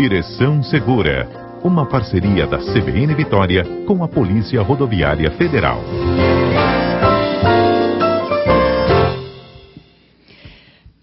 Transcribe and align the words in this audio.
Direção 0.00 0.62
Segura, 0.62 1.26
uma 1.64 1.84
parceria 1.84 2.46
da 2.46 2.58
CBN 2.58 3.16
Vitória 3.16 3.64
com 3.84 4.04
a 4.04 4.06
Polícia 4.06 4.62
Rodoviária 4.62 5.28
Federal. 5.32 5.80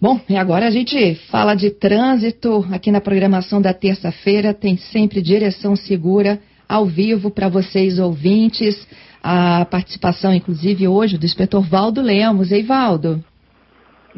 Bom, 0.00 0.18
e 0.26 0.34
agora 0.34 0.66
a 0.66 0.70
gente 0.70 1.14
fala 1.30 1.54
de 1.54 1.68
trânsito 1.72 2.64
aqui 2.72 2.90
na 2.90 3.02
programação 3.02 3.60
da 3.60 3.74
terça-feira. 3.74 4.54
Tem 4.54 4.78
sempre 4.78 5.20
direção 5.20 5.76
segura 5.76 6.38
ao 6.66 6.86
vivo 6.86 7.30
para 7.30 7.50
vocês 7.50 7.98
ouvintes. 7.98 8.88
A 9.22 9.66
participação, 9.66 10.32
inclusive, 10.32 10.88
hoje 10.88 11.18
do 11.18 11.26
inspetor 11.26 11.68
Valdo 11.68 12.00
Lemos. 12.00 12.50
Ei, 12.50 12.62
Valdo. 12.62 13.22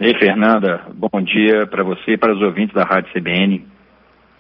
Ei, 0.01 0.17
Fernanda. 0.21 0.87
Bom 0.95 1.21
dia 1.21 1.67
para 1.67 1.83
você 1.83 2.13
e 2.13 2.17
para 2.17 2.33
os 2.33 2.41
ouvintes 2.41 2.73
da 2.73 2.85
Rádio 2.85 3.13
CBN. 3.13 3.78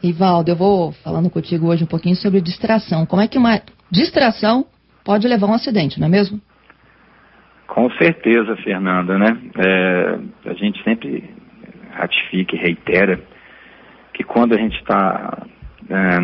Ivaldo, 0.02 0.50
eu 0.50 0.56
vou 0.56 0.92
falando 1.04 1.28
contigo 1.30 1.66
hoje 1.66 1.84
um 1.84 1.88
pouquinho 1.88 2.16
sobre 2.16 2.40
distração. 2.40 3.04
Como 3.04 3.22
é 3.22 3.28
que 3.28 3.38
uma 3.38 3.60
distração 3.90 4.66
pode 5.04 5.26
levar 5.26 5.46
a 5.46 5.50
um 5.50 5.54
acidente, 5.54 5.98
não 5.98 6.06
é 6.06 6.10
mesmo? 6.10 6.40
Com 7.66 7.90
certeza, 7.92 8.56
Fernanda, 8.56 9.18
né? 9.18 9.36
É, 9.56 10.18
a 10.50 10.54
gente 10.54 10.82
sempre 10.82 11.24
ratifica 11.92 12.56
e 12.56 12.58
reitera 12.58 13.20
que 14.14 14.22
quando 14.22 14.54
a 14.54 14.58
gente 14.58 14.76
está 14.78 15.46
é, 15.90 16.18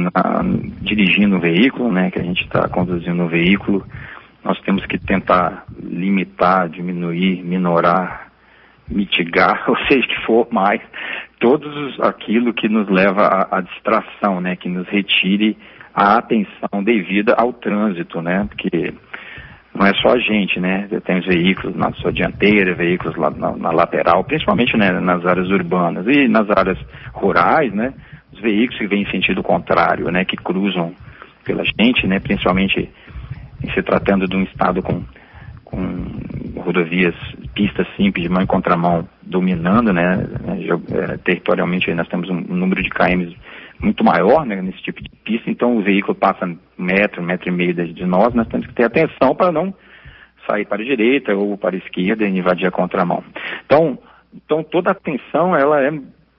dirigindo 0.82 1.36
um 1.36 1.40
veículo, 1.40 1.92
né, 1.92 2.10
que 2.10 2.18
a 2.18 2.22
gente 2.22 2.42
está 2.44 2.68
conduzindo 2.68 3.22
um 3.22 3.28
veículo, 3.28 3.86
nós 4.42 4.60
temos 4.60 4.84
que 4.86 4.98
tentar 4.98 5.64
limitar, 5.82 6.68
diminuir, 6.68 7.42
minorar, 7.42 8.32
mitigar, 8.88 9.64
ou 9.70 9.76
seja, 9.86 10.06
que 10.06 10.26
for 10.26 10.46
mais, 10.50 10.80
todos 11.44 12.00
aquilo 12.00 12.54
que 12.54 12.70
nos 12.70 12.88
leva 12.88 13.20
à, 13.20 13.58
à 13.58 13.60
distração, 13.60 14.40
né, 14.40 14.56
que 14.56 14.66
nos 14.66 14.88
retire 14.88 15.58
a 15.94 16.16
atenção 16.16 16.82
devida 16.82 17.34
ao 17.34 17.52
trânsito, 17.52 18.22
né, 18.22 18.46
porque 18.48 18.94
não 19.74 19.86
é 19.86 19.92
só 20.00 20.14
a 20.14 20.18
gente, 20.18 20.58
né? 20.60 20.88
Tem 21.04 21.18
os 21.18 21.26
veículos 21.26 21.74
na 21.74 21.92
sua 21.94 22.12
dianteira, 22.12 22.76
veículos 22.76 23.16
lá 23.16 23.28
na, 23.28 23.56
na 23.56 23.72
lateral, 23.72 24.22
principalmente 24.22 24.76
né, 24.76 24.92
nas 25.00 25.26
áreas 25.26 25.48
urbanas 25.48 26.06
e 26.06 26.28
nas 26.28 26.48
áreas 26.48 26.78
rurais, 27.12 27.74
né? 27.74 27.92
Os 28.32 28.40
veículos 28.40 28.78
que 28.78 28.86
vêm 28.86 29.02
em 29.02 29.10
sentido 29.10 29.42
contrário, 29.42 30.12
né? 30.12 30.24
Que 30.24 30.36
cruzam 30.36 30.94
pela 31.44 31.64
gente, 31.64 32.06
né? 32.06 32.20
Principalmente 32.20 32.88
em 33.64 33.70
se 33.72 33.82
tratando 33.82 34.28
de 34.28 34.36
um 34.36 34.44
estado 34.44 34.80
com, 34.80 35.02
com 35.64 36.06
rodovias, 36.64 37.14
pistas 37.54 37.86
simples 37.96 38.24
de 38.24 38.32
mão 38.32 38.42
em 38.42 38.46
contramão 38.46 39.06
dominando, 39.22 39.92
né? 39.92 40.26
É, 40.92 41.16
territorialmente 41.18 41.92
nós 41.94 42.08
temos 42.08 42.28
um, 42.28 42.36
um 42.36 42.56
número 42.56 42.82
de 42.82 42.90
KMs 42.90 43.36
muito 43.80 44.02
maior 44.04 44.46
né, 44.46 44.60
nesse 44.62 44.82
tipo 44.82 45.02
de 45.02 45.10
pista, 45.24 45.50
então 45.50 45.76
o 45.76 45.82
veículo 45.82 46.14
passa 46.14 46.50
metro, 46.78 47.22
metro 47.22 47.48
e 47.48 47.52
meio 47.52 47.74
de 47.74 48.06
nós, 48.06 48.34
nós 48.34 48.48
temos 48.48 48.66
que 48.66 48.74
ter 48.74 48.84
atenção 48.84 49.34
para 49.34 49.52
não 49.52 49.74
sair 50.48 50.64
para 50.64 50.82
a 50.82 50.84
direita 50.84 51.34
ou 51.34 51.56
para 51.56 51.74
a 51.74 51.78
esquerda 51.78 52.24
e 52.24 52.38
invadir 52.38 52.66
a 52.66 52.70
contramão. 52.70 53.22
Então, 53.64 53.98
então 54.34 54.62
toda 54.62 54.90
a 54.90 54.92
atenção 54.92 55.56
ela 55.56 55.82
é 55.82 55.92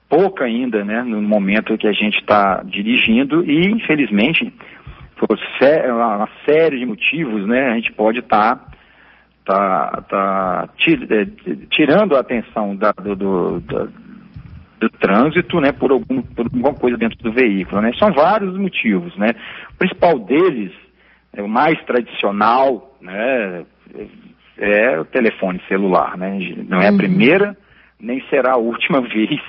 pouca 0.09 0.45
ainda, 0.45 0.83
né, 0.83 1.01
no 1.03 1.21
momento 1.21 1.77
que 1.77 1.87
a 1.87 1.93
gente 1.93 2.19
está 2.19 2.61
dirigindo 2.63 3.43
e, 3.43 3.67
infelizmente, 3.71 4.53
por 5.17 5.37
uma 5.87 6.29
série 6.45 6.79
de 6.79 6.85
motivos, 6.85 7.47
né, 7.47 7.71
a 7.71 7.75
gente 7.75 7.91
pode 7.91 8.19
estar 8.19 8.55
tá, 8.55 8.71
tá, 9.45 10.03
tá 10.09 10.69
é, 10.87 11.25
tirando 11.69 12.15
a 12.15 12.19
atenção 12.19 12.75
da, 12.75 12.91
do, 12.91 13.15
do, 13.15 13.59
da, 13.61 13.87
do 14.79 14.89
trânsito, 14.99 15.61
né, 15.61 15.71
por, 15.71 15.91
algum, 15.91 16.21
por 16.21 16.45
alguma 16.45 16.73
coisa 16.73 16.97
dentro 16.97 17.17
do 17.19 17.31
veículo, 17.31 17.81
né? 17.81 17.91
São 17.97 18.11
vários 18.11 18.57
motivos, 18.57 19.15
né? 19.17 19.29
O 19.73 19.77
principal 19.77 20.19
deles, 20.19 20.71
é 21.33 21.41
o 21.41 21.47
mais 21.47 21.79
tradicional, 21.85 22.97
né, 22.99 23.65
é 24.57 24.99
o 24.99 25.05
telefone 25.05 25.61
celular, 25.67 26.17
né? 26.17 26.37
Não 26.67 26.81
é 26.81 26.87
a 26.87 26.91
uhum. 26.91 26.97
primeira 26.97 27.55
nem 27.99 28.21
será 28.29 28.53
a 28.53 28.57
última 28.57 29.01
vez 29.07 29.39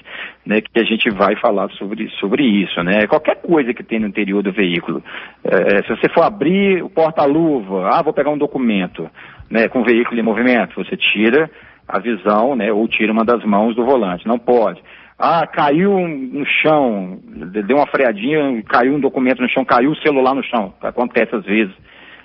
né, 0.44 0.60
que 0.60 0.80
a 0.80 0.84
gente 0.84 1.10
vai 1.10 1.36
falar 1.36 1.70
sobre, 1.72 2.08
sobre 2.20 2.44
isso. 2.44 2.82
Né? 2.82 3.06
Qualquer 3.06 3.36
coisa 3.36 3.74
que 3.74 3.82
tem 3.82 3.98
no 3.98 4.06
interior 4.06 4.42
do 4.42 4.52
veículo. 4.52 5.02
É, 5.44 5.82
se 5.82 5.88
você 5.88 6.08
for 6.08 6.22
abrir 6.22 6.82
o 6.82 6.90
porta-luva, 6.90 7.90
ah, 7.90 8.02
vou 8.02 8.12
pegar 8.12 8.30
um 8.30 8.38
documento 8.38 9.10
né, 9.50 9.68
com 9.68 9.80
o 9.80 9.84
veículo 9.84 10.18
em 10.18 10.22
movimento, 10.22 10.76
você 10.76 10.96
tira 10.96 11.50
a 11.88 11.98
visão 11.98 12.56
né, 12.56 12.72
ou 12.72 12.86
tira 12.88 13.12
uma 13.12 13.24
das 13.24 13.44
mãos 13.44 13.74
do 13.74 13.84
volante. 13.84 14.26
Não 14.26 14.38
pode. 14.38 14.82
Ah, 15.18 15.46
caiu 15.46 16.06
no 16.06 16.44
chão, 16.44 17.18
deu 17.24 17.78
uma 17.78 17.86
freadinha, 17.86 18.62
caiu 18.64 18.94
um 18.94 19.00
documento 19.00 19.40
no 19.40 19.48
chão, 19.48 19.64
caiu 19.64 19.92
o 19.92 19.96
celular 19.96 20.34
no 20.34 20.44
chão. 20.44 20.74
Acontece 20.82 21.34
às 21.34 21.44
vezes. 21.44 21.74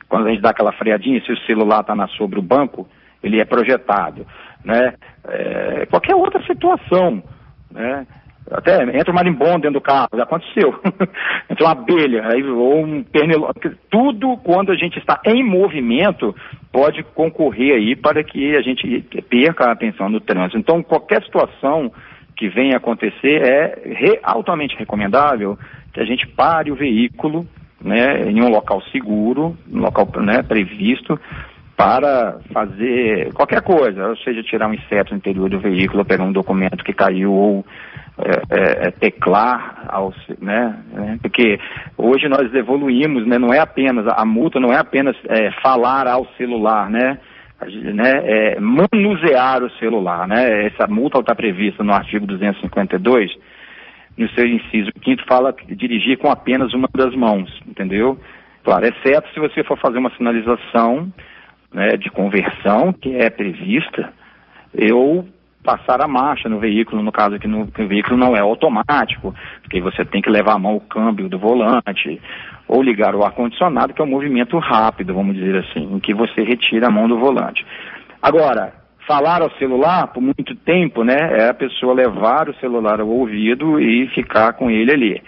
Quando 0.10 0.28
a 0.28 0.30
gente 0.32 0.42
dá 0.42 0.50
aquela 0.50 0.74
freadinha, 0.74 1.22
se 1.22 1.32
o 1.32 1.40
celular 1.46 1.82
está 1.82 2.08
sobre 2.18 2.38
o 2.38 2.42
banco, 2.42 2.86
ele 3.24 3.40
é 3.40 3.46
projetado. 3.46 4.26
Né? 4.64 4.94
É, 5.28 5.86
qualquer 5.88 6.16
outra 6.16 6.42
situação. 6.44 7.24
Né? 7.72 8.06
Até 8.50 8.84
entra 8.98 9.12
um 9.12 9.16
marimbondo 9.16 9.60
dentro 9.60 9.80
do 9.80 9.82
carro, 9.82 10.10
já 10.16 10.24
aconteceu. 10.24 10.80
entra 11.50 11.66
uma 11.66 11.72
abelha, 11.72 12.28
aí, 12.28 12.44
ou 12.44 12.84
um 12.84 13.04
pernilongo. 13.04 13.54
Tudo 13.90 14.38
quando 14.38 14.72
a 14.72 14.76
gente 14.76 14.98
está 14.98 15.20
em 15.26 15.44
movimento 15.44 16.36
pode 16.72 17.04
concorrer 17.04 17.76
aí 17.76 17.96
para 17.96 18.24
que 18.24 18.56
a 18.56 18.62
gente 18.62 19.02
perca 19.30 19.66
a 19.66 19.72
atenção 19.72 20.10
no 20.10 20.20
trânsito. 20.20 20.58
Então, 20.58 20.82
qualquer 20.82 21.24
situação 21.24 21.92
que 22.36 22.50
venha 22.50 22.78
acontecer, 22.78 23.44
é 23.44 23.82
re, 23.86 24.20
altamente 24.24 24.76
recomendável 24.76 25.60
que 25.94 26.00
a 26.00 26.06
gente 26.06 26.28
pare 26.28 26.72
o 26.72 26.76
veículo 26.76 27.46
né, 27.80 28.24
em 28.30 28.42
um 28.42 28.50
local 28.50 28.82
seguro, 28.92 29.56
um 29.72 29.80
local 29.80 30.08
né, 30.18 30.42
previsto, 30.42 31.20
para 31.82 32.38
fazer 32.54 33.34
qualquer 33.34 33.62
coisa, 33.64 34.10
ou 34.10 34.18
seja, 34.18 34.44
tirar 34.44 34.68
um 34.68 34.74
inseto 34.76 35.12
no 35.12 35.18
interior 35.18 35.50
do 35.50 35.60
veículo, 35.60 36.06
pegar 36.06 36.24
um 36.24 36.32
documento 36.32 36.84
que 36.84 36.94
caiu, 36.94 37.34
ou 37.34 37.66
é, 38.20 38.30
é, 38.30 38.88
é 38.88 38.92
teclar, 38.92 39.86
ao, 39.88 40.14
né, 40.40 40.78
né, 40.94 41.18
porque 41.24 41.60
hoje 41.98 42.30
nós 42.30 42.54
evoluímos, 42.54 43.26
né, 43.26 43.40
não 43.40 43.52
é 43.52 43.58
apenas, 43.58 44.06
a 44.08 44.24
multa 44.24 44.60
não 44.60 44.72
é 44.72 44.78
apenas 44.78 45.16
é, 45.28 45.50
falar 45.64 46.06
ao 46.06 46.28
celular, 46.38 46.88
né, 46.88 47.18
né, 47.66 48.22
é, 48.26 48.60
manusear 48.60 49.64
o 49.64 49.72
celular. 49.80 50.28
Né? 50.28 50.68
Essa 50.68 50.86
multa 50.88 51.20
está 51.20 51.34
prevista 51.34 51.84
no 51.84 51.94
artigo 51.94 52.28
252, 52.28 53.32
no 54.16 54.30
seu 54.30 54.46
inciso 54.46 54.92
quinto 55.02 55.26
fala 55.26 55.52
dirigir 55.68 56.20
com 56.20 56.30
apenas 56.30 56.76
uma 56.76 56.88
das 56.94 57.16
mãos, 57.16 57.50
entendeu? 57.68 58.20
Claro, 58.64 58.86
exceto 58.86 59.28
se 59.34 59.40
você 59.40 59.64
for 59.64 59.80
fazer 59.80 59.98
uma 59.98 60.12
sinalização 60.16 61.12
né, 61.74 61.98
de 61.98 62.10
conversão 62.10 62.94
que 62.94 63.16
é 63.16 63.30
prevista, 63.30 64.12
eu 64.74 65.28
passar 65.64 66.02
a 66.02 66.08
marcha 66.08 66.50
no 66.50 66.60
veículo, 66.60 67.04
no 67.04 67.12
caso 67.12 67.36
aqui 67.36 67.48
no, 67.48 67.68
que 67.68 67.84
o 67.84 67.88
veículo 67.88 68.18
não 68.18 68.36
é 68.36 68.40
automático, 68.40 69.34
porque 69.62 69.80
você 69.80 70.04
tem 70.04 70.22
que 70.22 70.30
levar 70.30 70.54
a 70.54 70.60
mão 70.60 70.76
o 70.76 70.82
câmbio 70.82 71.30
do 71.30 71.38
volante, 71.38 72.20
ou 72.68 72.82
ligar 72.82 73.16
o 73.16 73.24
ar-condicionado, 73.24 73.94
que 73.94 74.02
é 74.02 74.06
um 74.06 74.10
movimento 74.10 74.58
rápido, 74.58 75.14
vamos 75.14 75.36
dizer 75.36 75.58
assim, 75.58 75.94
em 75.94 76.00
que 76.00 76.14
você 76.14 76.42
retira 76.44 76.88
a 76.88 76.92
mão 76.92 77.08
do 77.08 77.20
volante. 77.20 77.66
Agora, 78.22 78.74
falar 79.08 79.42
ao 79.42 79.52
celular 79.58 80.08
por 80.08 80.22
muito 80.22 80.56
tempo, 80.56 81.04
né, 81.04 81.18
é 81.38 81.50
a 81.50 81.54
pessoa 81.54 81.94
levar 81.94 82.50
o 82.50 82.56
celular 82.56 83.00
ao 83.00 83.08
ouvido 83.08 83.80
e 83.80 84.08
ficar 84.08 84.54
com 84.54 84.70
ele 84.70 84.92
ali. 84.92 85.24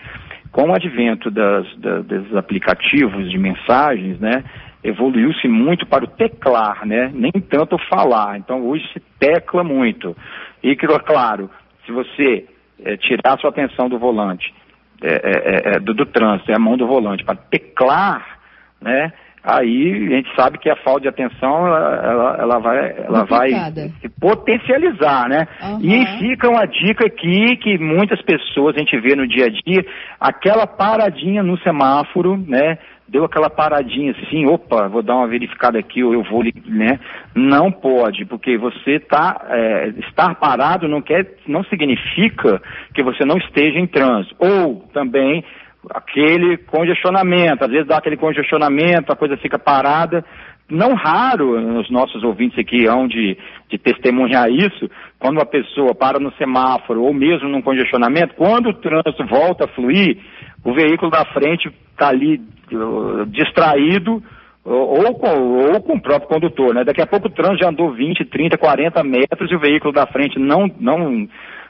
Com 0.52 0.70
o 0.70 0.74
advento 0.76 1.32
das, 1.32 1.66
das, 1.78 2.06
dos 2.06 2.36
aplicativos 2.36 3.30
de 3.30 3.38
mensagens, 3.38 4.20
né, 4.20 4.44
evoluiu-se 4.84 5.48
muito 5.48 5.86
para 5.86 6.04
o 6.04 6.08
teclar, 6.08 6.86
né? 6.86 7.12
Nem 7.14 7.32
tanto 7.32 7.78
falar. 7.90 8.38
Então 8.38 8.66
hoje 8.66 8.88
se 8.94 9.00
tecla 9.20 9.64
muito. 9.64 10.16
E 10.62 10.76
claro, 10.76 11.50
se 11.86 11.92
você 11.92 12.46
é, 12.84 12.98
tirar 12.98 13.34
a 13.34 13.38
sua 13.38 13.50
atenção 13.50 13.88
do 13.88 13.98
volante, 13.98 14.54
é, 15.02 15.76
é, 15.76 15.80
do, 15.80 15.94
do 15.94 16.06
trânsito, 16.06 16.52
é 16.52 16.56
a 16.56 16.60
mão 16.60 16.78
do 16.78 16.88
volante, 16.88 17.24
para 17.24 17.36
teclar, 17.36 18.40
né? 18.82 19.12
Aí 19.44 20.08
a 20.08 20.16
gente 20.16 20.34
sabe 20.38 20.58
que 20.58 20.70
a 20.70 20.76
falta 20.78 21.02
de 21.02 21.08
atenção 21.10 21.68
ela, 21.68 21.96
ela, 22.02 22.38
ela 22.40 22.60
vai, 22.60 22.96
ela 22.98 23.24
vai 23.26 23.52
se 24.00 24.08
potencializar, 24.18 25.28
né? 25.28 25.46
Uhum. 25.62 25.80
E 25.82 26.06
fica 26.20 26.50
uma 26.50 26.66
dica 26.66 27.06
aqui 27.06 27.58
que 27.58 27.78
muitas 27.78 28.22
pessoas 28.22 28.74
a 28.78 28.80
gente 28.80 28.98
vê 29.02 29.18
no 29.18 29.28
dia 29.28 29.48
a 29.48 29.50
dia, 29.50 29.86
aquela 30.18 30.66
paradinha 30.66 31.44
no 31.44 31.58
semáforo, 31.58 32.38
né? 32.38 32.78
Deu 33.14 33.24
aquela 33.24 33.48
paradinha 33.48 34.12
assim, 34.12 34.48
opa, 34.48 34.88
vou 34.88 35.04
dar 35.04 35.16
uma 35.16 35.28
verificada 35.28 35.78
aqui, 35.78 36.04
ou 36.04 36.14
eu 36.14 36.24
vou, 36.24 36.44
né? 36.66 37.00
Não 37.36 37.72
pode, 37.72 38.26
porque 38.26 38.58
você 38.58 39.00
tá, 39.00 39.40
é, 39.50 39.90
estar 40.00 40.34
parado 40.36 40.88
não 40.88 41.00
quer, 41.00 41.36
não 41.48 41.64
significa 41.66 42.60
que 42.92 43.04
você 43.04 43.24
não 43.24 43.38
esteja 43.38 43.78
em 43.78 43.86
trânsito. 43.86 44.36
Ou 44.40 44.88
também 44.92 45.46
aquele 45.92 46.58
congestionamento, 46.58 47.64
às 47.64 47.70
vezes 47.70 47.88
dá 47.88 47.98
aquele 47.98 48.18
congestionamento, 48.18 49.12
a 49.12 49.16
coisa 49.16 49.38
fica 49.38 49.60
parada. 49.60 50.26
Não 50.68 50.96
raro, 50.96 51.80
os 51.80 51.92
nossos 51.92 52.24
ouvintes 52.24 52.58
aqui 52.58 52.88
hão 52.88 53.08
de, 53.08 53.38
de 53.70 53.78
testemunhar 53.78 54.50
isso, 54.50 54.90
quando 55.20 55.38
uma 55.38 55.46
pessoa 55.46 55.94
para 55.94 56.20
no 56.20 56.32
semáforo 56.34 57.04
ou 57.04 57.14
mesmo 57.14 57.48
num 57.48 57.62
congestionamento, 57.62 58.34
quando 58.34 58.70
o 58.70 58.74
trânsito 58.74 59.24
volta 59.28 59.66
a 59.66 59.68
fluir, 59.68 60.18
o 60.64 60.74
veículo 60.74 61.12
da 61.12 61.26
frente 61.26 61.72
está 61.92 62.10
ali 62.10 62.42
uh, 62.72 63.26
distraído, 63.28 64.24
ou 64.66 65.14
com, 65.16 65.74
ou 65.74 65.82
com 65.82 65.94
o 65.94 66.02
próprio 66.02 66.30
condutor, 66.30 66.74
né? 66.74 66.84
Daqui 66.86 67.02
a 67.02 67.08
pouco 67.08 67.28
o 67.28 67.32
trânsito 67.32 67.64
já 67.64 67.70
andou 67.70 67.92
20, 67.92 68.24
30, 68.26 68.58
40 68.58 69.04
metros 69.04 69.52
e 69.52 69.56
o 69.56 69.60
veículo 69.60 69.92
da 69.92 70.08
frente 70.08 70.40
não, 70.40 70.72
não, 70.80 71.28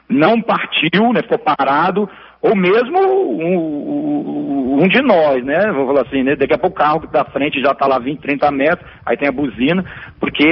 não 0.08 0.40
partiu, 0.40 1.12
né? 1.12 1.20
Ficou 1.22 1.38
parado, 1.38 2.08
ou 2.40 2.54
mesmo 2.54 2.98
um, 3.00 4.82
um, 4.82 4.86
de 4.86 5.02
nós, 5.02 5.44
né? 5.44 5.72
Vou 5.72 5.86
falar 5.86 6.02
assim, 6.02 6.22
né? 6.22 6.36
Daqui 6.36 6.54
a 6.54 6.58
pouco 6.58 6.76
o 6.76 6.78
carro 6.78 7.06
da 7.08 7.24
frente 7.24 7.60
já 7.60 7.72
está 7.72 7.86
lá 7.86 7.98
20, 7.98 8.20
30 8.20 8.50
metros, 8.52 8.88
aí 9.04 9.16
tem 9.16 9.28
a 9.28 9.32
buzina, 9.32 9.84
porque 10.20 10.44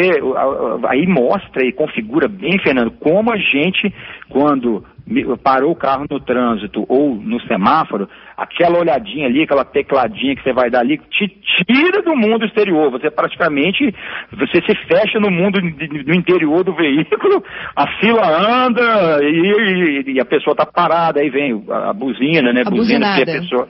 aí 0.89 1.07
mostra 1.07 1.65
e 1.65 1.71
configura 1.71 2.27
bem, 2.27 2.59
Fernando, 2.59 2.91
como 2.93 3.33
a 3.33 3.37
gente, 3.37 3.95
quando 4.29 4.85
parou 5.43 5.73
o 5.73 5.77
carro 5.77 6.07
no 6.09 6.21
trânsito 6.21 6.85
ou 6.89 7.15
no 7.15 7.41
semáforo, 7.43 8.09
aquela 8.37 8.79
olhadinha 8.79 9.27
ali, 9.27 9.43
aquela 9.43 9.65
tecladinha 9.65 10.35
que 10.37 10.43
você 10.43 10.53
vai 10.53 10.71
dar 10.71 10.81
ali, 10.81 10.99
te 10.99 11.29
tira 11.29 12.03
do 12.03 12.17
mundo 12.17 12.45
exterior. 12.45 12.91
Você 12.91 13.11
praticamente, 13.11 13.95
você 14.33 14.63
se 14.63 14.75
fecha 14.87 15.19
no 15.19 15.31
mundo 15.31 15.61
do 15.61 16.15
interior 16.15 16.65
do 16.65 16.75
veículo, 16.75 17.43
a 17.77 17.87
fila 17.99 18.65
anda 18.65 19.19
e, 19.23 20.13
e 20.15 20.21
a 20.21 20.25
pessoa 20.25 20.53
está 20.53 20.67
parada, 20.67 21.21
aí 21.21 21.31
vem 21.31 21.65
a 21.71 21.93
buzina, 21.93 22.53
né? 22.53 22.63
A 22.65 22.71
buzina 22.71 23.17
que 23.17 23.23
a 23.23 23.41
pessoa. 23.41 23.69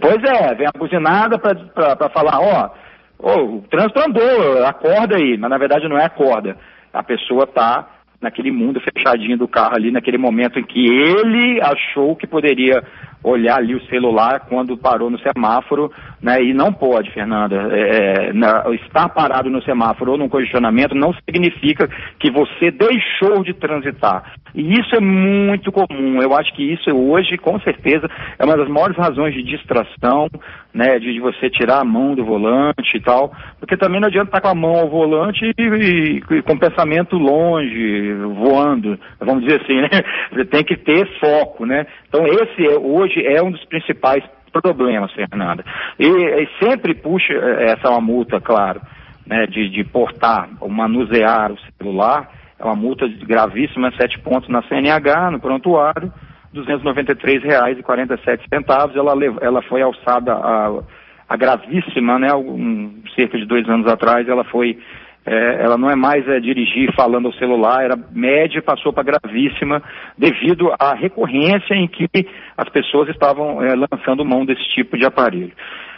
Pois 0.00 0.22
é, 0.24 0.54
vem 0.54 0.66
a 0.66 0.78
buzinada 0.78 1.38
para 1.38 2.08
falar, 2.10 2.40
ó, 2.40 2.70
oh, 3.18 3.56
o 3.56 3.62
trânsito 3.70 4.00
andou, 4.00 4.64
acorda 4.64 5.16
aí, 5.16 5.36
mas 5.38 5.50
na 5.50 5.58
verdade 5.58 5.88
não 5.88 5.98
é 5.98 6.04
acorda. 6.04 6.56
A 6.92 7.02
pessoa 7.02 7.44
está 7.44 7.88
naquele 8.24 8.50
mundo 8.50 8.80
fechadinho 8.80 9.36
do 9.36 9.46
carro 9.46 9.76
ali, 9.76 9.90
naquele 9.90 10.18
momento 10.18 10.58
em 10.58 10.64
que 10.64 10.84
ele 10.84 11.60
achou 11.60 12.16
que 12.16 12.26
poderia 12.26 12.82
olhar 13.24 13.56
ali 13.56 13.74
o 13.74 13.84
celular 13.86 14.46
quando 14.48 14.76
parou 14.76 15.10
no 15.10 15.18
semáforo, 15.18 15.90
né? 16.22 16.42
E 16.42 16.52
não 16.52 16.72
pode, 16.72 17.10
Fernanda. 17.10 17.56
É, 17.72 18.28
é 18.28 18.32
na, 18.32 18.64
estar 18.74 19.08
parado 19.08 19.48
no 19.48 19.62
semáforo 19.62 20.12
ou 20.12 20.18
num 20.18 20.28
congestionamento 20.28 20.94
não 20.94 21.12
significa 21.14 21.88
que 22.20 22.30
você 22.30 22.70
deixou 22.70 23.42
de 23.42 23.54
transitar. 23.54 24.34
E 24.54 24.78
isso 24.78 24.94
é 24.94 25.00
muito 25.00 25.72
comum. 25.72 26.22
Eu 26.22 26.36
acho 26.36 26.52
que 26.54 26.62
isso 26.62 26.90
hoje, 26.90 27.36
com 27.38 27.58
certeza, 27.60 28.08
é 28.38 28.44
uma 28.44 28.56
das 28.56 28.68
maiores 28.68 28.96
razões 28.96 29.34
de 29.34 29.42
distração, 29.42 30.28
né? 30.72 30.98
De, 30.98 31.12
de 31.12 31.20
você 31.20 31.48
tirar 31.48 31.80
a 31.80 31.84
mão 31.84 32.14
do 32.14 32.24
volante 32.24 32.96
e 32.96 33.00
tal. 33.00 33.32
Porque 33.58 33.76
também 33.76 34.00
não 34.00 34.08
adianta 34.08 34.28
estar 34.28 34.40
com 34.40 34.48
a 34.48 34.54
mão 34.54 34.76
ao 34.76 34.88
volante 34.88 35.44
e, 35.44 35.62
e, 35.62 36.16
e 36.30 36.42
com 36.42 36.52
o 36.52 36.58
pensamento 36.58 37.16
longe, 37.16 38.12
voando, 38.34 38.98
vamos 39.18 39.44
dizer 39.44 39.62
assim, 39.62 39.80
né? 39.80 39.88
Você 40.32 40.44
tem 40.44 40.64
que 40.64 40.76
ter 40.76 41.08
foco, 41.18 41.64
né? 41.64 41.86
Então 42.08 42.24
esse 42.26 42.66
é, 42.66 42.78
hoje 42.78 43.13
é 43.20 43.42
um 43.42 43.50
dos 43.50 43.64
principais 43.64 44.22
problemas, 44.52 45.12
Fernanda. 45.12 45.64
E, 45.98 46.06
e 46.06 46.48
sempre 46.62 46.94
puxa, 46.94 47.32
eh, 47.32 47.72
essa 47.72 47.88
é 47.88 47.90
uma 47.90 48.00
multa, 48.00 48.40
claro, 48.40 48.80
né, 49.26 49.46
de, 49.46 49.68
de 49.68 49.84
portar 49.84 50.48
ou 50.60 50.68
manusear 50.68 51.50
o 51.52 51.58
celular, 51.78 52.30
é 52.58 52.64
uma 52.64 52.76
multa 52.76 53.06
gravíssima, 53.08 53.92
sete 53.96 54.18
pontos 54.20 54.48
na 54.48 54.62
CNH, 54.62 55.32
no 55.32 55.40
prontuário, 55.40 56.12
R$ 56.52 56.60
293,47. 56.60 58.94
Ela, 58.94 59.12
ela 59.40 59.62
foi 59.62 59.82
alçada 59.82 60.34
a, 60.34 60.80
a 61.28 61.36
gravíssima, 61.36 62.18
né, 62.18 62.34
um, 62.34 63.02
cerca 63.14 63.38
de 63.38 63.44
dois 63.44 63.68
anos 63.68 63.86
atrás, 63.86 64.26
ela 64.28 64.44
foi 64.44 64.78
é, 65.26 65.62
ela 65.62 65.78
não 65.78 65.90
é 65.90 65.96
mais 65.96 66.26
é, 66.28 66.38
dirigir 66.38 66.92
falando 66.94 67.26
ao 67.26 67.34
celular, 67.34 67.82
era 67.82 67.98
média 68.12 68.58
e 68.58 68.62
passou 68.62 68.92
para 68.92 69.04
gravíssima 69.04 69.82
devido 70.18 70.70
à 70.78 70.94
recorrência 70.94 71.74
em 71.74 71.88
que 71.88 72.08
as 72.56 72.68
pessoas 72.68 73.08
estavam 73.08 73.62
é, 73.62 73.74
lançando 73.74 74.24
mão 74.24 74.44
desse 74.44 74.64
tipo 74.74 74.98
de 74.98 75.06
aparelho. 75.06 75.52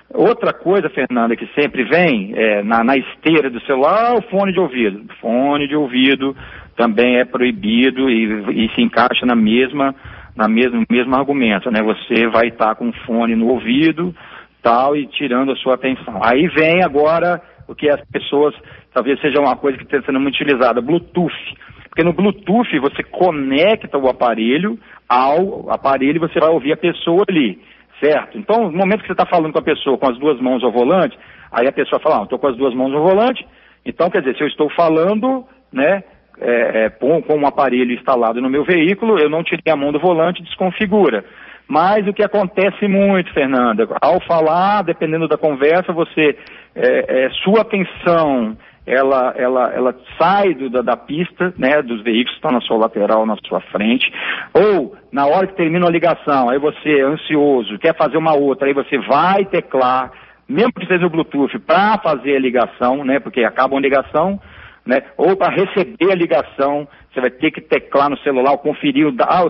Outra 0.08 0.52
coisa, 0.52 0.88
Fernanda, 0.88 1.34
que 1.34 1.48
sempre 1.60 1.82
vem 1.82 2.32
é, 2.36 2.62
na, 2.62 2.84
na, 2.84 2.96
esteira 2.96 3.50
do 3.50 3.60
celular, 3.62 4.14
o 4.14 4.22
fone 4.22 4.52
de 4.52 4.60
ouvido. 4.60 5.04
Fone 5.20 5.66
de 5.66 5.74
ouvido 5.74 6.36
também 6.76 7.18
é 7.18 7.24
proibido 7.24 8.08
e, 8.08 8.66
e 8.66 8.74
se 8.74 8.82
encaixa 8.82 9.26
na 9.26 9.34
mesma, 9.34 9.92
na 10.36 10.46
mesmo, 10.46 10.84
mesmo 10.88 11.16
argumento, 11.16 11.70
né? 11.72 11.82
Você 11.82 12.28
vai 12.28 12.48
estar 12.48 12.68
tá 12.68 12.74
com 12.76 12.92
fone 13.04 13.34
no 13.34 13.48
ouvido, 13.48 14.14
tal, 14.62 14.96
e 14.96 15.08
tirando 15.08 15.50
a 15.50 15.56
sua 15.56 15.74
atenção. 15.74 16.20
Aí 16.22 16.46
vem 16.48 16.84
agora 16.84 17.42
o 17.66 17.74
que 17.74 17.88
as 17.88 18.00
pessoas 18.08 18.54
talvez 18.96 19.20
seja 19.20 19.38
uma 19.38 19.54
coisa 19.54 19.76
que 19.76 19.84
está 19.84 20.00
sendo 20.06 20.18
muito 20.18 20.36
utilizada, 20.36 20.80
Bluetooth. 20.80 21.54
Porque 21.84 22.02
no 22.02 22.14
Bluetooth 22.14 22.78
você 22.78 23.02
conecta 23.02 23.98
o 23.98 24.08
aparelho 24.08 24.78
ao 25.06 25.70
aparelho 25.70 26.16
e 26.16 26.26
você 26.26 26.40
vai 26.40 26.48
ouvir 26.48 26.72
a 26.72 26.78
pessoa 26.78 27.22
ali, 27.28 27.60
certo? 28.00 28.38
Então, 28.38 28.70
no 28.70 28.78
momento 28.78 29.02
que 29.02 29.06
você 29.06 29.12
está 29.12 29.26
falando 29.26 29.52
com 29.52 29.58
a 29.58 29.62
pessoa 29.62 29.98
com 29.98 30.08
as 30.08 30.18
duas 30.18 30.40
mãos 30.40 30.64
ao 30.64 30.72
volante, 30.72 31.14
aí 31.52 31.68
a 31.68 31.72
pessoa 31.72 32.00
fala, 32.00 32.20
ah, 32.20 32.22
estou 32.22 32.38
com 32.38 32.46
as 32.46 32.56
duas 32.56 32.72
mãos 32.72 32.94
ao 32.94 33.02
volante, 33.02 33.46
então 33.84 34.08
quer 34.08 34.20
dizer, 34.22 34.34
se 34.38 34.42
eu 34.42 34.48
estou 34.48 34.70
falando, 34.70 35.44
né, 35.70 36.02
é, 36.40 36.84
é, 36.84 36.88
com, 36.88 37.20
com 37.20 37.36
um 37.36 37.46
aparelho 37.46 37.92
instalado 37.92 38.40
no 38.40 38.48
meu 38.48 38.64
veículo, 38.64 39.18
eu 39.18 39.28
não 39.28 39.44
tirei 39.44 39.70
a 39.70 39.76
mão 39.76 39.92
do 39.92 40.00
volante, 40.00 40.42
desconfigura. 40.42 41.22
Mas 41.68 42.06
o 42.06 42.14
que 42.14 42.22
acontece 42.22 42.88
muito, 42.88 43.30
Fernanda, 43.34 43.86
ao 44.00 44.20
falar, 44.20 44.82
dependendo 44.82 45.28
da 45.28 45.36
conversa, 45.36 45.92
você, 45.92 46.34
é, 46.74 47.24
é, 47.26 47.30
sua 47.44 47.60
atenção 47.60 48.56
ela, 48.86 49.34
ela, 49.36 49.72
ela 49.74 49.94
sai 50.16 50.54
do, 50.54 50.70
da, 50.70 50.80
da, 50.80 50.96
pista, 50.96 51.52
né, 51.58 51.82
dos 51.82 52.02
veículos 52.02 52.30
que 52.30 52.36
estão 52.36 52.52
na 52.52 52.60
sua 52.60 52.76
lateral, 52.76 53.26
na 53.26 53.36
sua 53.44 53.60
frente, 53.60 54.10
ou 54.54 54.96
na 55.10 55.26
hora 55.26 55.48
que 55.48 55.56
termina 55.56 55.86
a 55.86 55.90
ligação, 55.90 56.48
aí 56.48 56.58
você 56.58 57.00
é 57.00 57.02
ansioso, 57.02 57.78
quer 57.78 57.96
fazer 57.96 58.16
uma 58.16 58.34
outra, 58.34 58.68
aí 58.68 58.72
você 58.72 58.96
vai 58.98 59.44
teclar, 59.44 60.12
mesmo 60.48 60.72
que 60.72 60.86
seja 60.86 61.04
o 61.04 61.10
Bluetooth, 61.10 61.58
para 61.58 61.98
fazer 61.98 62.36
a 62.36 62.40
ligação, 62.40 63.04
né, 63.04 63.18
porque 63.18 63.42
acaba 63.42 63.74
uma 63.74 63.80
ligação, 63.80 64.40
né, 64.86 65.02
ou 65.16 65.36
para 65.36 65.52
receber 65.52 66.12
a 66.12 66.14
ligação, 66.14 66.86
você 67.12 67.20
vai 67.20 67.30
ter 67.30 67.50
que 67.50 67.60
teclar 67.60 68.08
no 68.08 68.18
celular, 68.18 68.56
conferir 68.58 69.06
o. 69.06 69.14
Ah, 69.20 69.44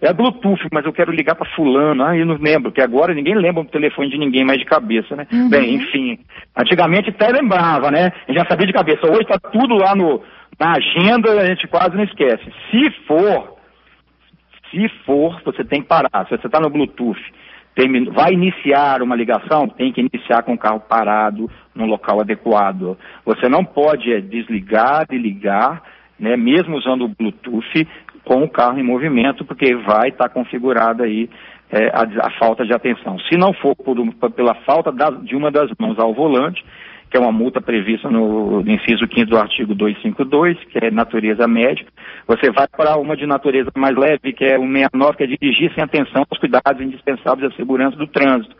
é 0.00 0.12
Bluetooth, 0.12 0.66
mas 0.72 0.84
eu 0.84 0.92
quero 0.92 1.12
ligar 1.12 1.34
para 1.34 1.48
fulano. 1.54 2.02
Ah, 2.02 2.16
eu 2.16 2.26
não 2.26 2.36
lembro, 2.36 2.70
porque 2.70 2.80
agora 2.80 3.14
ninguém 3.14 3.34
lembra 3.34 3.62
o 3.62 3.66
telefone 3.66 4.10
de 4.10 4.18
ninguém 4.18 4.44
mais 4.44 4.58
de 4.58 4.64
cabeça, 4.64 5.14
né? 5.14 5.26
Uhum. 5.32 5.48
Bem, 5.48 5.74
enfim. 5.74 6.18
Antigamente 6.56 7.10
até 7.10 7.28
lembrava, 7.28 7.90
né? 7.90 8.12
Já 8.30 8.46
sabia 8.46 8.66
de 8.66 8.72
cabeça. 8.72 9.06
Hoje 9.06 9.22
está 9.22 9.38
tudo 9.38 9.74
lá 9.74 9.94
no, 9.94 10.22
na 10.58 10.72
agenda, 10.72 11.32
a 11.32 11.46
gente 11.46 11.68
quase 11.68 11.94
não 11.94 12.04
esquece. 12.04 12.44
Se 12.70 12.90
for, 13.06 13.56
se 14.70 14.88
for, 15.04 15.40
você 15.44 15.64
tem 15.64 15.82
que 15.82 15.88
parar. 15.88 16.24
Se 16.24 16.30
você 16.30 16.46
está 16.46 16.58
no 16.58 16.70
Bluetooth, 16.70 17.20
vai 18.12 18.32
iniciar 18.32 19.02
uma 19.02 19.14
ligação, 19.14 19.68
tem 19.68 19.92
que 19.92 20.00
iniciar 20.00 20.42
com 20.42 20.54
o 20.54 20.58
carro 20.58 20.80
parado, 20.80 21.50
num 21.74 21.86
local 21.86 22.20
adequado. 22.20 22.96
Você 23.24 23.48
não 23.48 23.64
pode 23.64 24.12
é, 24.12 24.20
desligar 24.20 25.06
e 25.10 25.18
ligar 25.18 25.82
né, 26.18 26.36
mesmo 26.36 26.76
usando 26.76 27.04
o 27.04 27.08
Bluetooth, 27.08 27.86
com 28.24 28.42
o 28.42 28.48
carro 28.48 28.78
em 28.78 28.82
movimento, 28.82 29.44
porque 29.44 29.74
vai 29.76 30.08
estar 30.08 30.28
tá 30.28 30.28
configurada 30.28 31.04
aí 31.04 31.28
é, 31.70 31.88
a, 31.88 32.26
a, 32.26 32.30
falta 32.38 32.64
de 32.64 32.72
atenção. 32.72 33.18
Se 33.20 33.36
não 33.36 33.52
for 33.52 33.76
por, 33.76 33.96
pela 34.32 34.54
falta 34.66 34.90
da, 34.90 35.10
de 35.10 35.36
uma 35.36 35.50
das 35.50 35.70
mãos 35.78 35.98
ao 35.98 36.12
volante, 36.12 36.64
que 37.10 37.16
é 37.16 37.20
uma 37.20 37.32
multa 37.32 37.60
prevista 37.60 38.10
no, 38.10 38.62
no 38.62 38.70
inciso 38.70 39.06
15 39.06 39.26
do 39.26 39.38
artigo 39.38 39.74
252, 39.74 40.58
que 40.64 40.84
é 40.84 40.90
natureza 40.90 41.46
média, 41.46 41.86
você 42.26 42.50
vai 42.50 42.66
para 42.68 42.96
uma 42.96 43.16
de 43.16 43.26
natureza 43.26 43.70
mais 43.76 43.96
leve, 43.96 44.32
que 44.32 44.44
é 44.44 44.58
o 44.58 44.66
69, 44.66 45.16
que 45.16 45.22
é 45.22 45.26
dirigir 45.26 45.72
sem 45.74 45.84
atenção 45.84 46.24
aos 46.28 46.38
cuidados 46.38 46.80
indispensáveis 46.80 47.52
à 47.52 47.56
segurança 47.56 47.96
do 47.96 48.06
trânsito, 48.06 48.56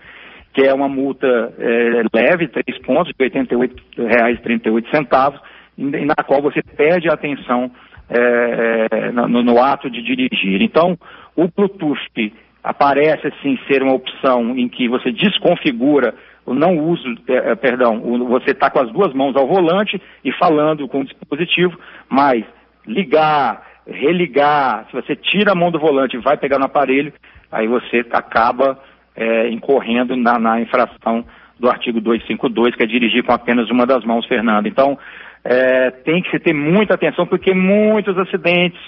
que 0.52 0.62
é 0.62 0.72
uma 0.72 0.88
multa 0.88 1.26
é, 1.58 2.02
leve, 2.14 2.48
três 2.48 2.78
pontos, 2.82 3.12
de 3.18 3.24
R$ 3.24 3.30
88,38, 3.30 5.40
na 5.76 6.14
qual 6.24 6.40
você 6.40 6.62
perde 6.62 7.10
a 7.10 7.14
atenção 7.14 7.70
é, 8.08 8.86
é, 8.90 9.12
no, 9.12 9.42
no, 9.42 9.60
ato 9.60 9.90
de 9.90 10.00
dirigir. 10.00 10.62
Então, 10.62 10.96
o 11.34 11.48
Bluetooth 11.48 12.32
aparece 12.62 13.26
assim 13.26 13.58
ser 13.68 13.82
uma 13.82 13.94
opção 13.94 14.56
em 14.56 14.68
que 14.68 14.88
você 14.88 15.10
desconfigura 15.12 16.14
o 16.46 16.54
não 16.54 16.78
uso, 16.78 17.14
é, 17.28 17.50
é 17.50 17.54
perdão, 17.56 17.96
o, 17.98 18.26
você 18.28 18.52
está 18.52 18.70
com 18.70 18.78
as 18.78 18.90
duas 18.92 19.12
mãos 19.12 19.36
ao 19.36 19.46
volante 19.46 20.00
e 20.24 20.32
falando 20.32 20.88
com 20.88 21.00
o 21.00 21.04
dispositivo, 21.04 21.78
mas 22.08 22.44
ligar, 22.86 23.62
religar, 23.86 24.86
se 24.86 24.92
você 24.92 25.16
tira 25.16 25.52
a 25.52 25.54
mão 25.54 25.70
do 25.70 25.78
volante 25.78 26.16
e 26.16 26.20
vai 26.20 26.36
pegar 26.36 26.58
no 26.58 26.66
aparelho, 26.66 27.12
aí 27.50 27.66
você 27.66 28.06
acaba 28.12 28.78
é, 29.14 29.48
incorrendo 29.50 30.16
na, 30.16 30.38
na 30.38 30.60
infração 30.60 31.24
do 31.58 31.68
artigo 31.68 32.00
252, 32.00 32.76
que 32.76 32.82
é 32.82 32.86
dirigir 32.86 33.24
com 33.24 33.32
apenas 33.32 33.68
uma 33.70 33.86
das 33.86 34.04
mãos, 34.04 34.26
Fernando. 34.26 34.66
Então, 34.66 34.98
é, 35.42 35.90
tem 35.90 36.22
que 36.22 36.30
se 36.30 36.38
ter 36.38 36.52
muita 36.52 36.94
atenção, 36.94 37.26
porque 37.26 37.54
muitos 37.54 38.16
acidentes 38.18 38.80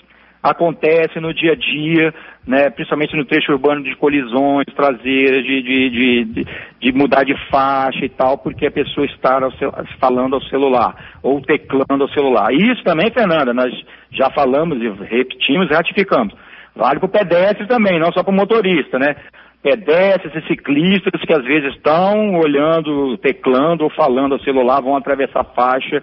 acontecem 0.42 1.20
no 1.20 1.32
dia 1.34 1.52
a 1.52 1.56
dia, 1.56 2.14
né, 2.48 2.70
principalmente 2.70 3.14
no 3.14 3.26
trecho 3.26 3.52
urbano 3.52 3.82
de 3.82 3.94
colisões 3.94 4.64
traseiras, 4.74 5.44
de, 5.44 5.62
de, 5.62 5.90
de, 5.90 6.46
de, 6.80 6.92
mudar 6.92 7.22
de 7.22 7.34
faixa 7.50 8.02
e 8.02 8.08
tal, 8.08 8.38
porque 8.38 8.66
a 8.66 8.70
pessoa 8.70 9.04
está 9.04 9.38
ao 9.38 9.52
falando 10.00 10.34
ao 10.34 10.42
celular 10.44 10.96
ou 11.22 11.42
teclando 11.42 12.04
ao 12.04 12.08
celular. 12.08 12.50
Isso 12.54 12.82
também, 12.82 13.10
Fernanda, 13.10 13.52
nós 13.52 13.70
já 14.10 14.30
falamos 14.30 14.78
e 14.80 14.88
repetimos 15.04 15.70
e 15.70 15.74
ratificamos. 15.74 16.32
Vale 16.74 16.98
para 16.98 17.06
o 17.06 17.10
pedestre 17.10 17.66
também, 17.66 18.00
não 18.00 18.10
só 18.12 18.22
para 18.22 18.32
o 18.32 18.34
motorista, 18.34 18.98
né? 18.98 19.14
pedestres 19.62 20.34
e 20.34 20.46
ciclistas 20.46 21.20
que 21.20 21.32
às 21.34 21.44
vezes 21.44 21.74
estão 21.74 22.34
olhando, 22.36 23.18
teclando 23.18 23.84
ou 23.84 23.90
falando 23.90 24.32
ao 24.32 24.40
celular, 24.40 24.80
vão 24.80 24.96
atravessar 24.96 25.44
faixa, 25.54 26.02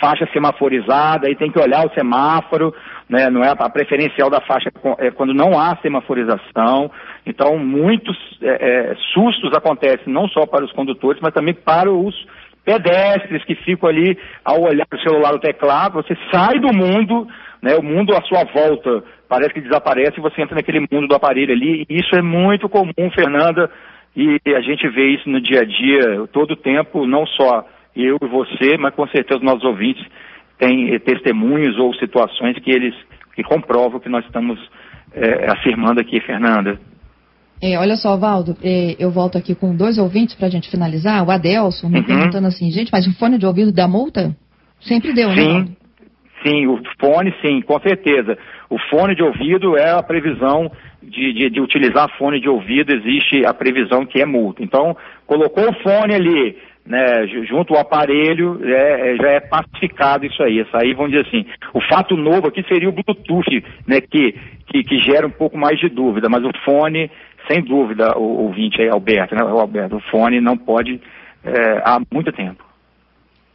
faixa 0.00 0.26
semaforizada, 0.32 1.28
aí 1.28 1.36
tem 1.36 1.52
que 1.52 1.60
olhar 1.60 1.86
o 1.86 1.94
semáforo, 1.94 2.74
né, 3.08 3.30
não 3.30 3.42
é 3.42 3.48
a 3.48 3.70
preferencial 3.70 4.28
da 4.28 4.40
faixa 4.40 4.70
é 4.98 5.10
quando 5.10 5.32
não 5.32 5.58
há 5.58 5.76
semaforização. 5.76 6.90
Então, 7.24 7.58
muitos 7.58 8.16
é, 8.42 8.48
é, 8.48 8.94
sustos 9.14 9.52
acontecem 9.54 10.12
não 10.12 10.28
só 10.28 10.46
para 10.46 10.64
os 10.64 10.72
condutores, 10.72 11.20
mas 11.22 11.32
também 11.32 11.54
para 11.54 11.90
os 11.90 12.14
pedestres 12.64 13.42
que 13.44 13.54
ficam 13.54 13.88
ali 13.88 14.18
ao 14.44 14.60
olhar 14.60 14.86
o 14.92 15.00
celular 15.00 15.34
o 15.34 15.38
teclado, 15.38 15.94
você 15.94 16.14
sai 16.30 16.58
do 16.58 16.68
mundo, 16.74 17.26
né, 17.62 17.74
o 17.76 17.82
mundo 17.82 18.14
à 18.14 18.20
sua 18.22 18.44
volta 18.44 19.02
parece 19.26 19.54
que 19.54 19.60
desaparece 19.60 20.18
e 20.18 20.22
você 20.22 20.42
entra 20.42 20.56
naquele 20.56 20.80
mundo 20.80 21.08
do 21.08 21.14
aparelho 21.14 21.52
ali. 21.52 21.86
E 21.88 21.98
isso 21.98 22.14
é 22.14 22.20
muito 22.20 22.68
comum, 22.68 23.10
Fernanda, 23.14 23.70
e 24.14 24.38
a 24.54 24.60
gente 24.60 24.86
vê 24.88 25.14
isso 25.14 25.28
no 25.30 25.40
dia 25.40 25.60
a 25.60 25.64
dia, 25.64 26.26
todo 26.32 26.56
tempo, 26.56 27.06
não 27.06 27.26
só 27.26 27.64
eu 27.96 28.18
e 28.20 28.26
você, 28.26 28.76
mas 28.78 28.94
com 28.94 29.06
certeza 29.08 29.38
os 29.38 29.44
nossos 29.44 29.64
ouvintes 29.64 30.04
têm 30.58 30.98
testemunhos 31.00 31.78
ou 31.78 31.94
situações 31.94 32.58
que 32.58 32.70
eles 32.70 32.94
que 33.34 33.42
comprovam 33.42 33.98
o 33.98 34.00
que 34.00 34.08
nós 34.08 34.24
estamos 34.24 34.58
é, 35.12 35.50
afirmando 35.50 36.00
aqui, 36.00 36.20
Fernanda. 36.20 36.78
É, 37.60 37.78
olha 37.78 37.96
só, 37.96 38.16
Valdo, 38.16 38.56
é, 38.62 38.96
eu 38.98 39.10
volto 39.10 39.36
aqui 39.36 39.54
com 39.54 39.74
dois 39.74 39.98
ouvintes 39.98 40.34
para 40.34 40.46
a 40.46 40.50
gente 40.50 40.70
finalizar. 40.70 41.26
O 41.26 41.30
Adelson 41.30 41.88
me 41.88 41.98
uhum. 41.98 42.04
perguntando 42.04 42.46
assim, 42.46 42.70
gente, 42.70 42.90
mas 42.92 43.06
o 43.06 43.16
fone 43.18 43.38
de 43.38 43.46
ouvido 43.46 43.72
dá 43.72 43.88
multa? 43.88 44.36
Sempre 44.80 45.12
deu, 45.12 45.28
né? 45.28 45.36
Sim, 45.36 45.76
sim, 46.44 46.66
o 46.66 46.80
fone 47.00 47.34
sim, 47.42 47.60
com 47.62 47.80
certeza. 47.80 48.38
O 48.70 48.78
fone 48.90 49.16
de 49.16 49.22
ouvido 49.22 49.76
é 49.76 49.90
a 49.90 50.02
previsão 50.02 50.70
de, 51.02 51.32
de, 51.32 51.50
de 51.50 51.60
utilizar 51.60 52.08
fone 52.16 52.40
de 52.40 52.48
ouvido, 52.48 52.92
existe 52.92 53.44
a 53.44 53.52
previsão 53.52 54.06
que 54.06 54.20
é 54.20 54.26
multa. 54.26 54.62
Então, 54.62 54.96
colocou 55.26 55.68
o 55.68 55.82
fone 55.82 56.14
ali, 56.14 56.56
né, 56.88 57.26
junto 57.46 57.74
ao 57.74 57.80
aparelho, 57.80 58.58
é, 58.64 59.12
é, 59.12 59.16
já 59.16 59.28
é 59.28 59.40
pacificado 59.40 60.24
isso 60.24 60.42
aí. 60.42 60.60
Isso 60.60 60.74
aí, 60.74 60.94
vamos 60.94 61.12
dizer 61.12 61.26
assim, 61.28 61.46
o 61.74 61.80
fato 61.82 62.16
novo 62.16 62.48
aqui 62.48 62.64
seria 62.66 62.88
o 62.88 62.92
Bluetooth, 62.92 63.64
né, 63.86 64.00
que, 64.00 64.32
que, 64.66 64.82
que 64.82 64.98
gera 64.98 65.26
um 65.26 65.30
pouco 65.30 65.56
mais 65.56 65.78
de 65.78 65.88
dúvida, 65.88 66.28
mas 66.28 66.42
o 66.42 66.50
fone 66.64 67.10
sem 67.46 67.62
dúvida, 67.62 68.18
o 68.18 68.46
ouvinte 68.46 68.80
aí, 68.80 68.88
Alberto, 68.88 69.34
né, 69.34 69.42
o 69.42 69.58
Alberto, 69.58 69.96
o 69.96 70.10
fone 70.10 70.40
não 70.40 70.56
pode 70.56 71.00
é, 71.44 71.82
há 71.84 72.00
muito 72.12 72.32
tempo. 72.32 72.64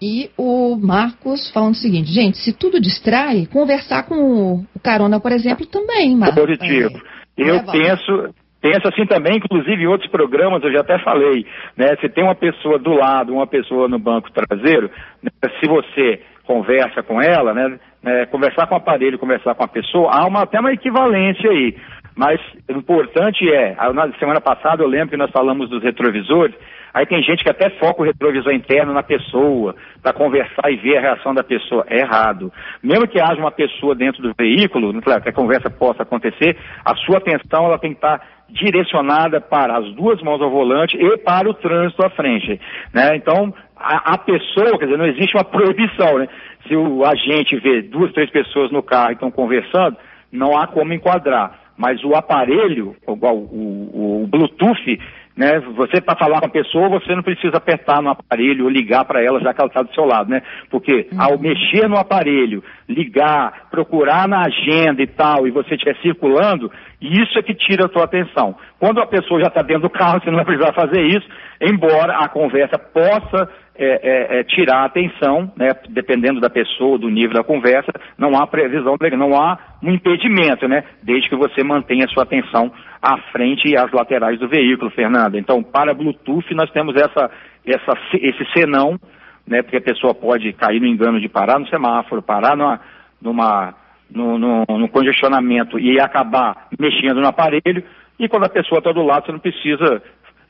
E 0.02 0.30
o 0.38 0.76
Marcos 0.76 1.50
falando 1.52 1.74
o 1.74 1.78
seguinte, 1.78 2.12
gente, 2.12 2.38
se 2.38 2.52
tudo 2.54 2.80
distrai, 2.80 3.46
conversar 3.46 4.04
com 4.04 4.66
o 4.76 4.80
carona, 4.84 5.20
por 5.20 5.32
exemplo, 5.32 5.66
também, 5.66 6.16
Marcos. 6.16 6.40
Positivo. 6.40 7.02
É, 7.38 7.50
eu 7.50 7.64
penso, 7.64 8.34
penso 8.64 8.88
assim 8.88 9.06
também, 9.06 9.36
inclusive 9.36 9.84
em 9.84 9.88
outros 9.88 10.10
programas 10.10 10.64
eu 10.64 10.72
já 10.72 10.80
até 10.80 10.98
falei, 11.00 11.46
né? 11.76 11.98
Se 12.00 12.08
tem 12.08 12.24
uma 12.24 12.34
pessoa 12.34 12.80
do 12.80 12.94
lado, 12.94 13.34
uma 13.34 13.46
pessoa 13.46 13.90
no 13.90 14.00
banco 14.00 14.32
traseiro, 14.32 14.90
né, 15.22 15.30
se 15.60 15.68
você 15.68 16.22
conversa 16.46 17.04
com 17.04 17.22
ela, 17.22 17.54
né, 17.54 17.78
né, 18.02 18.26
conversar 18.28 18.68
com 18.68 18.76
o 18.76 18.78
aparelho, 18.78 19.20
conversar 19.20 19.54
com 19.56 19.64
a 19.64 19.68
pessoa, 19.68 20.10
há 20.12 20.26
uma, 20.26 20.44
até 20.44 20.60
uma 20.60 20.72
equivalência 20.72 21.50
aí. 21.50 21.76
Mas 22.16 22.40
o 22.70 22.74
importante 22.74 23.50
é, 23.52 23.76
na 23.94 24.12
semana 24.14 24.40
passada 24.40 24.82
eu 24.82 24.88
lembro 24.88 25.10
que 25.10 25.18
nós 25.18 25.32
falamos 25.32 25.70
dos 25.70 25.84
retrovisores, 25.84 26.56
aí 26.94 27.06
tem 27.06 27.24
gente 27.24 27.44
que 27.44 27.50
até 27.50 27.70
foca 27.72 28.02
o 28.02 28.06
retrovisor 28.06 28.54
interno 28.54 28.94
na 28.94 29.04
pessoa, 29.04 29.76
para 30.02 30.14
conversar 30.14 30.72
e 30.72 30.76
ver 30.78 30.98
a 30.98 31.02
reação 31.02 31.34
da 31.34 31.44
pessoa. 31.44 31.86
É 31.90 32.00
errado. 32.00 32.52
Mesmo 32.82 33.08
que 33.08 33.20
haja 33.20 33.40
uma 33.40 33.52
pessoa 33.52 33.96
dentro 33.96 34.22
do 34.22 34.34
veículo, 34.38 35.02
claro, 35.02 35.22
que 35.22 35.30
a 35.30 35.34
conversa 35.34 35.70
possa 35.70 36.04
acontecer, 36.04 36.58
a 36.86 36.96
sua 36.96 37.18
atenção 37.18 37.66
ela 37.66 37.80
tem 37.80 37.92
que 37.92 37.98
estar 37.98 38.22
direcionada 38.50 39.42
para 39.42 39.78
as 39.78 39.92
duas 39.96 40.22
mãos 40.22 40.42
ao 40.42 40.50
volante 40.50 40.96
e 40.96 41.18
para 41.18 41.50
o 41.50 41.54
trânsito 41.54 42.06
à 42.06 42.10
frente. 42.10 42.60
Né? 42.94 43.16
Então, 43.16 43.54
a, 43.76 44.14
a 44.14 44.18
pessoa, 44.18 44.78
quer 44.78 44.86
dizer, 44.86 44.98
não 44.98 45.08
existe 45.08 45.36
uma 45.36 45.44
proibição. 45.46 46.20
Né? 46.20 46.28
Se 46.68 46.76
o 46.76 47.04
agente 47.04 47.56
vê 47.58 47.82
duas, 47.82 48.12
três 48.14 48.30
pessoas 48.30 48.72
no 48.72 48.84
carro 48.84 49.12
e 49.12 49.14
estão 49.14 49.32
conversando, 49.32 49.98
não 50.32 50.58
há 50.58 50.68
como 50.68 50.94
enquadrar 50.94 51.64
mas 51.78 52.04
o 52.04 52.16
aparelho, 52.16 52.96
o, 53.06 53.14
o, 53.14 54.24
o 54.24 54.28
Bluetooth, 54.28 55.00
né, 55.36 55.60
você 55.76 56.00
para 56.00 56.18
falar 56.18 56.40
com 56.40 56.46
a 56.46 56.50
pessoa, 56.50 56.90
você 56.90 57.16
não 57.16 57.24
precisa 57.24 57.58
apertar 57.58 58.02
no 58.02 58.10
aparelho 58.10 58.66
ou 58.66 58.70
ligar 58.70 59.04
para 59.06 59.24
ela 59.24 59.40
já 59.40 59.54
que 59.54 59.62
ela 59.62 59.68
está 59.68 59.82
do 59.82 59.94
seu 59.94 60.06
lado, 60.06 60.30
né? 60.30 60.44
Porque 60.70 61.08
uhum. 61.12 61.22
ao 61.22 61.40
mexer 61.40 61.88
no 61.88 61.98
aparelho, 61.98 62.64
ligar, 62.88 63.68
procurar 63.72 64.28
na 64.28 64.42
agenda 64.46 65.02
e 65.02 65.08
tal, 65.08 65.48
e 65.48 65.52
você 65.52 65.74
estiver 65.74 65.98
circulando, 66.02 66.72
isso 67.02 67.38
é 67.40 67.42
que 67.42 67.56
tira 67.56 67.86
a 67.86 67.90
sua 67.90 68.04
atenção. 68.04 68.56
Quando 68.80 69.02
a 69.02 69.08
pessoa 69.08 69.42
já 69.42 69.48
está 69.48 69.62
dentro 69.62 69.84
do 69.84 69.90
carro, 69.90 70.22
você 70.22 70.30
não 70.30 70.38
vai 70.38 70.46
precisar 70.46 70.74
fazer 70.74 71.02
isso, 71.02 71.28
embora 71.60 72.18
a 72.18 72.30
conversa 72.30 72.78
possa 72.78 73.50
é, 73.76 73.86
é, 73.86 74.40
é, 74.40 74.44
tirar 74.44 74.82
a 74.82 74.86
atenção, 74.86 75.52
né, 75.58 75.72
dependendo 75.90 76.40
da 76.40 76.50
pessoa, 76.50 76.98
do 76.98 77.10
nível 77.10 77.34
da 77.34 77.44
conversa, 77.44 77.92
não 78.18 78.38
há 78.38 78.46
previsão, 78.46 78.96
não 79.18 79.36
há 79.36 79.58
um 79.82 79.92
impedimento, 79.92 80.68
né, 80.68 80.84
desde 81.02 81.28
que 81.28 81.36
você 81.36 81.64
mantenha 81.64 82.06
a 82.06 82.08
sua 82.10 82.22
atenção 82.22 82.72
à 83.02 83.18
frente 83.32 83.68
e 83.68 83.76
às 83.76 83.92
laterais 83.92 84.40
do 84.40 84.48
veículo, 84.48 84.92
Fernanda. 84.92 85.40
Então, 85.40 85.64
para 85.64 85.94
Bluetooth, 85.94 86.54
nós 86.54 86.70
temos 86.72 86.96
essa, 86.96 87.32
essa, 87.66 87.98
esse 88.14 88.46
senão, 88.54 89.00
né, 89.48 89.64
porque 89.64 89.78
a 89.78 89.82
pessoa 89.82 90.14
pode 90.14 90.54
cair 90.54 90.80
no 90.80 90.88
engano 90.88 91.20
de 91.20 91.28
parar 91.28 91.58
no 91.58 91.68
semáforo, 91.68 92.22
parar 92.22 92.56
numa, 92.56 92.80
numa, 93.20 93.74
no, 94.10 94.38
no, 94.38 94.66
no 94.70 94.88
congestionamento 94.88 95.80
e 95.80 96.00
acabar 96.00 96.68
mexendo 96.80 97.20
no 97.20 97.28
aparelho, 97.28 97.84
e 98.20 98.30
quando 98.30 98.46
a 98.46 98.50
pessoa 98.50 98.78
está 98.78 98.92
do 98.92 99.02
lado, 99.02 99.26
você 99.26 99.32
não 99.32 99.40
precisa 99.40 100.02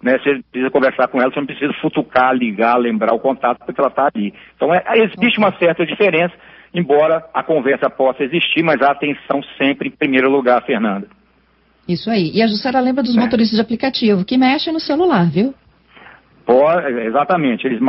né, 0.04 0.20
você 0.20 0.44
precisa 0.52 0.70
conversar 0.70 1.08
com 1.08 1.22
ela, 1.22 1.32
você 1.32 1.40
não 1.40 1.48
precisa 1.48 1.74
futucar, 1.82 2.36
ligar, 2.36 2.76
lembrar 2.76 3.14
o 3.14 3.20
contato, 3.20 3.60
porque 3.66 3.80
ela 3.80 3.90
está 3.90 4.10
ali. 4.14 4.34
Então, 4.56 4.74
é, 4.74 4.84
existe 4.98 5.40
uma 5.40 5.58
certa 5.58 5.86
diferença, 5.86 6.34
embora 6.74 7.26
a 7.34 7.42
conversa 7.42 7.90
possa 7.90 8.22
existir, 8.24 8.62
mas 8.64 8.82
a 8.82 8.92
atenção 8.92 9.42
sempre 9.58 9.88
em 9.88 9.92
primeiro 9.92 10.30
lugar, 10.30 10.62
Fernanda. 10.66 11.08
Isso 11.88 12.10
aí. 12.10 12.32
E 12.34 12.42
a 12.42 12.48
Jussara 12.48 12.82
lembra 12.82 13.02
dos 13.02 13.16
é. 13.16 13.20
motoristas 13.20 13.58
de 13.58 13.62
aplicativo, 13.62 14.26
que 14.26 14.38
mexem 14.38 14.74
no 14.74 14.80
celular, 14.80 15.30
viu? 15.32 15.54
Pode, 16.46 16.86
exatamente. 17.00 17.66
Eles 17.66 17.80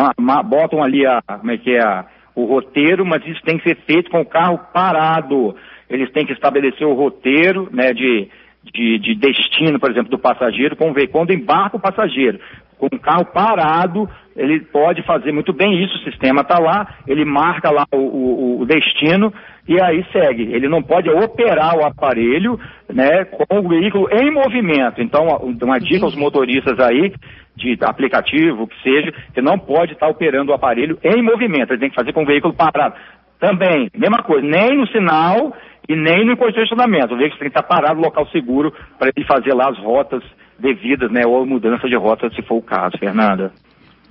botam 0.44 0.82
ali 0.82 1.04
a, 1.04 1.20
como 1.20 1.50
é 1.50 1.58
que 1.58 1.72
é, 1.72 1.82
a, 1.82 2.04
o 2.34 2.44
roteiro, 2.44 3.04
mas 3.04 3.26
isso 3.26 3.42
tem 3.42 3.58
que 3.58 3.68
ser 3.68 3.76
feito 3.86 4.08
com 4.10 4.20
o 4.20 4.26
carro 4.26 4.58
parado. 4.72 5.56
Eles 5.90 6.10
têm 6.12 6.24
que 6.24 6.32
estabelecer 6.32 6.86
o 6.86 6.94
roteiro, 6.94 7.68
né, 7.72 7.92
de 7.92 8.28
de, 8.72 8.98
de 8.98 9.14
destino, 9.14 9.78
por 9.78 9.90
exemplo, 9.90 10.10
do 10.10 10.18
passageiro, 10.18 10.76
com 10.76 10.92
quando 11.10 11.32
embarca 11.32 11.76
o 11.76 11.80
passageiro. 11.80 12.38
Com 12.78 12.86
o 12.86 12.98
carro 12.98 13.24
parado, 13.26 14.08
ele 14.36 14.60
pode 14.60 15.02
fazer 15.02 15.32
muito 15.32 15.52
bem 15.52 15.82
isso, 15.82 15.94
o 15.96 16.10
sistema 16.10 16.40
está 16.42 16.58
lá, 16.58 16.96
ele 17.06 17.24
marca 17.24 17.70
lá 17.70 17.86
o, 17.92 17.96
o, 17.96 18.60
o, 18.60 18.66
destino 18.66 19.32
e 19.68 19.80
aí 19.80 20.04
segue. 20.12 20.52
Ele 20.52 20.68
não 20.68 20.82
pode 20.82 21.08
operar 21.08 21.76
o 21.76 21.86
aparelho 21.86 22.58
né, 22.92 23.24
com 23.24 23.58
o 23.58 23.68
veículo 23.68 24.08
em 24.10 24.30
movimento. 24.30 25.00
Então, 25.00 25.26
uma 25.62 25.78
dica 25.78 26.04
aos 26.04 26.16
motoristas 26.16 26.78
aí, 26.80 27.12
de 27.56 27.78
aplicativo, 27.82 28.66
que 28.66 28.82
seja, 28.82 29.12
que 29.32 29.40
não 29.40 29.56
pode 29.56 29.92
estar 29.92 30.06
tá 30.06 30.12
operando 30.12 30.50
o 30.50 30.54
aparelho 30.54 30.98
em 31.04 31.22
movimento, 31.22 31.72
ele 31.72 31.80
tem 31.80 31.90
que 31.90 31.94
fazer 31.94 32.12
com 32.12 32.24
o 32.24 32.26
veículo 32.26 32.52
parado. 32.52 32.96
Também, 33.38 33.90
mesma 33.96 34.22
coisa, 34.22 34.46
nem 34.46 34.76
no 34.76 34.86
sinal 34.88 35.54
e 35.88 35.96
nem 35.96 36.24
no 36.24 36.36
congestionamento. 36.36 37.14
O 37.14 37.16
veículo 37.18 37.40
tem 37.40 37.50
que 37.50 37.58
estar 37.58 37.62
parado 37.62 37.96
no 37.96 38.06
local 38.06 38.26
seguro 38.28 38.72
para 38.98 39.10
ele 39.14 39.26
fazer 39.26 39.54
lá 39.54 39.68
as 39.68 39.78
rotas 39.78 40.22
devidas, 40.58 41.10
né, 41.10 41.26
ou 41.26 41.44
mudança 41.44 41.88
de 41.88 41.96
rota, 41.96 42.30
se 42.30 42.42
for 42.42 42.56
o 42.56 42.62
caso, 42.62 42.96
Fernanda. 42.98 43.52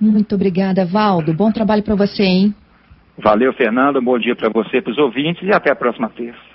Muito 0.00 0.34
obrigada, 0.34 0.84
Valdo. 0.84 1.32
Bom 1.32 1.50
trabalho 1.50 1.82
para 1.82 1.94
você, 1.94 2.22
hein? 2.22 2.54
Valeu, 3.16 3.52
Fernanda. 3.52 4.00
Bom 4.00 4.18
dia 4.18 4.34
para 4.34 4.50
você, 4.50 4.82
para 4.82 4.92
os 4.92 4.98
ouvintes 4.98 5.42
e 5.42 5.52
até 5.52 5.70
a 5.72 5.76
próxima 5.76 6.08
terça. 6.10 6.53